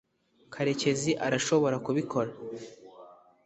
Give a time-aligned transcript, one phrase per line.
[0.53, 2.31] karekezi arashobora kubikora